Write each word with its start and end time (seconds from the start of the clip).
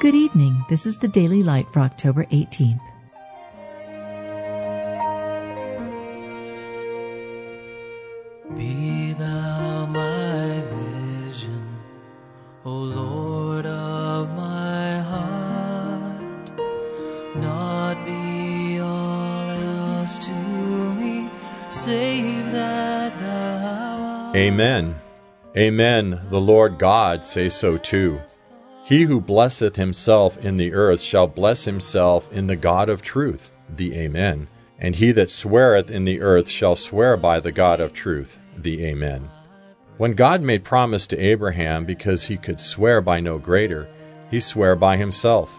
Good 0.00 0.14
evening. 0.14 0.64
This 0.70 0.86
is 0.86 0.96
the 0.96 1.08
Daily 1.08 1.42
Light 1.42 1.70
for 1.70 1.80
October 1.80 2.24
18th. 2.32 2.80
Be 8.56 9.12
thou 9.12 9.84
my 9.84 10.62
vision, 10.62 11.76
O 12.64 12.70
Lord 12.70 13.66
of 13.66 14.30
my 14.30 15.00
heart, 15.00 16.50
not 17.36 18.02
be 18.06 18.80
all 18.80 19.50
else 19.50 20.18
to 20.20 20.32
me, 20.94 21.30
save 21.68 22.50
that 22.52 23.18
thou 23.20 24.28
art. 24.28 24.34
Amen. 24.36 24.98
Amen. 25.54 26.22
The 26.30 26.40
Lord 26.40 26.78
God 26.78 27.22
say 27.22 27.50
so 27.50 27.76
too. 27.76 28.18
He 28.90 29.02
who 29.04 29.20
blesseth 29.20 29.76
himself 29.76 30.36
in 30.44 30.56
the 30.56 30.72
earth 30.72 31.00
shall 31.00 31.28
bless 31.28 31.64
himself 31.64 32.28
in 32.32 32.48
the 32.48 32.56
God 32.56 32.88
of 32.88 33.02
truth, 33.02 33.52
the 33.68 33.96
Amen. 33.96 34.48
And 34.80 34.96
he 34.96 35.12
that 35.12 35.30
sweareth 35.30 35.92
in 35.92 36.06
the 36.06 36.20
earth 36.20 36.48
shall 36.48 36.74
swear 36.74 37.16
by 37.16 37.38
the 37.38 37.52
God 37.52 37.80
of 37.80 37.92
truth, 37.92 38.40
the 38.58 38.84
Amen. 38.84 39.30
When 39.96 40.14
God 40.14 40.42
made 40.42 40.64
promise 40.64 41.06
to 41.06 41.18
Abraham 41.18 41.84
because 41.84 42.24
he 42.24 42.36
could 42.36 42.58
swear 42.58 43.00
by 43.00 43.20
no 43.20 43.38
greater, 43.38 43.88
he 44.28 44.40
sware 44.40 44.74
by 44.74 44.96
himself. 44.96 45.56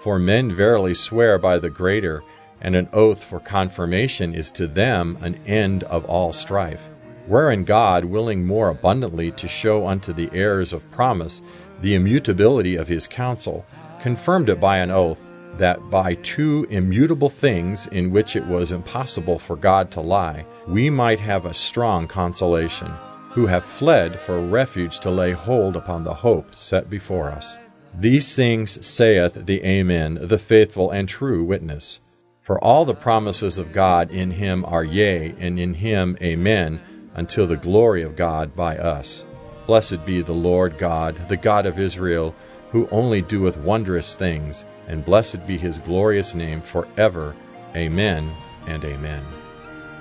For 0.00 0.18
men 0.18 0.52
verily 0.52 0.94
swear 0.94 1.38
by 1.38 1.58
the 1.58 1.70
greater, 1.70 2.24
and 2.60 2.74
an 2.74 2.88
oath 2.92 3.22
for 3.22 3.38
confirmation 3.38 4.34
is 4.34 4.50
to 4.50 4.66
them 4.66 5.16
an 5.20 5.36
end 5.46 5.84
of 5.84 6.04
all 6.06 6.32
strife. 6.32 6.88
Wherein 7.26 7.64
God, 7.64 8.04
willing 8.04 8.46
more 8.46 8.68
abundantly 8.68 9.30
to 9.32 9.48
show 9.48 9.86
unto 9.86 10.12
the 10.12 10.28
heirs 10.32 10.72
of 10.72 10.90
promise 10.90 11.40
the 11.80 11.94
immutability 11.94 12.76
of 12.76 12.88
his 12.88 13.06
counsel, 13.06 13.64
confirmed 14.00 14.50
it 14.50 14.60
by 14.60 14.78
an 14.78 14.90
oath, 14.90 15.24
that 15.56 15.78
by 15.90 16.14
two 16.14 16.66
immutable 16.68 17.30
things 17.30 17.86
in 17.86 18.10
which 18.10 18.36
it 18.36 18.44
was 18.44 18.72
impossible 18.72 19.38
for 19.38 19.56
God 19.56 19.90
to 19.92 20.00
lie, 20.00 20.44
we 20.66 20.90
might 20.90 21.20
have 21.20 21.46
a 21.46 21.54
strong 21.54 22.06
consolation, 22.06 22.92
who 23.30 23.46
have 23.46 23.64
fled 23.64 24.20
for 24.20 24.40
refuge 24.40 25.00
to 25.00 25.10
lay 25.10 25.32
hold 25.32 25.76
upon 25.76 26.04
the 26.04 26.14
hope 26.14 26.54
set 26.54 26.90
before 26.90 27.30
us. 27.30 27.56
These 27.98 28.34
things 28.34 28.84
saith 28.84 29.46
the 29.46 29.64
Amen, 29.64 30.18
the 30.20 30.38
faithful 30.38 30.90
and 30.90 31.08
true 31.08 31.44
witness. 31.44 32.00
For 32.42 32.62
all 32.62 32.84
the 32.84 32.94
promises 32.94 33.56
of 33.56 33.72
God 33.72 34.10
in 34.10 34.32
him 34.32 34.64
are 34.66 34.84
yea, 34.84 35.34
and 35.38 35.58
in 35.58 35.74
him 35.74 36.18
amen, 36.20 36.80
until 37.14 37.46
the 37.46 37.56
glory 37.56 38.02
of 38.02 38.16
God 38.16 38.54
by 38.54 38.76
us. 38.76 39.24
Blessed 39.66 40.04
be 40.04 40.20
the 40.20 40.32
Lord 40.32 40.78
God, 40.78 41.28
the 41.28 41.36
God 41.36 41.66
of 41.66 41.78
Israel, 41.78 42.34
who 42.70 42.88
only 42.90 43.22
doeth 43.22 43.56
wondrous 43.56 44.14
things, 44.14 44.64
and 44.88 45.04
blessed 45.04 45.46
be 45.46 45.56
his 45.56 45.78
glorious 45.78 46.34
name 46.34 46.60
forever. 46.60 47.34
Amen 47.74 48.34
and 48.66 48.84
amen. 48.84 49.24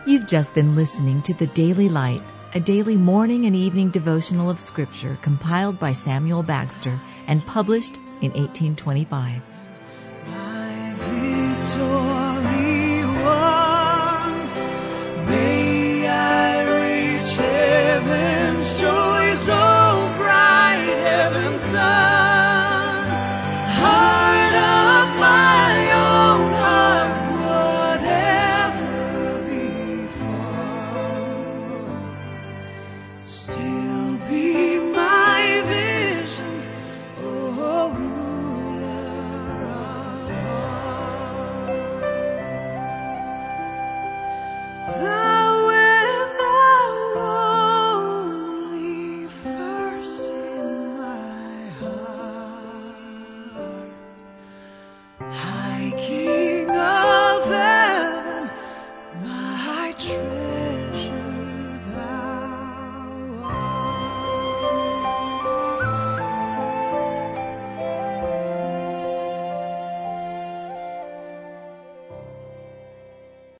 You've 0.06 0.28
just 0.28 0.54
been 0.54 0.76
listening 0.76 1.22
to 1.24 1.34
The 1.34 1.48
Daily 1.48 1.88
Light, 1.88 2.22
a 2.54 2.60
daily 2.60 2.98
morning 2.98 3.46
and 3.46 3.56
evening 3.56 3.90
devotional 3.90 4.50
of 4.50 4.60
Scripture 4.60 5.18
compiled 5.22 5.80
by 5.80 5.94
Samuel 5.94 6.44
Bagster 6.44 7.00
and 7.28 7.46
published 7.46 7.96
in 8.22 8.32
1825. 8.34 9.42
Sun. 21.74 22.13